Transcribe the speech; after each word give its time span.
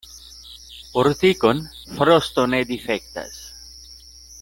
Urtikon 1.01 1.61
frosto 1.99 2.49
ne 2.55 2.63
difektas. 2.75 3.41